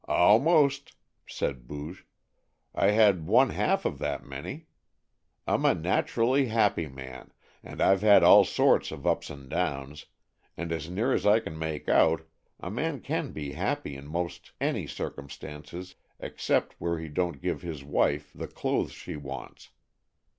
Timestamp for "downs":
9.47-10.07